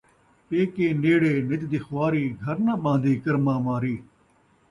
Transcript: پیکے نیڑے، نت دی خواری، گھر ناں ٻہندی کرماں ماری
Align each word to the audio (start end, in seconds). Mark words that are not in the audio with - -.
پیکے 0.47 0.87
نیڑے، 1.01 1.33
نت 1.47 1.61
دی 1.71 1.79
خواری، 1.85 2.25
گھر 2.43 2.57
ناں 2.65 2.77
ٻہندی 2.83 3.13
کرماں 3.23 3.59
ماری 3.65 3.95